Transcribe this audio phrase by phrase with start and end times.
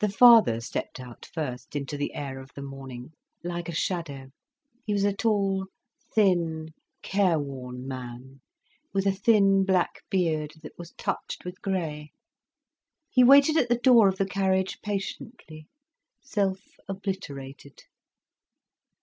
[0.00, 3.12] The father stepped out first into the air of the morning,
[3.42, 4.30] like a shadow.
[4.86, 5.66] He was a tall,
[6.14, 6.68] thin,
[7.02, 8.40] careworn man,
[8.94, 12.10] with a thin black beard that was touched with grey.
[13.10, 15.66] He waited at the door of the carriage patiently,
[16.22, 17.82] self obliterated.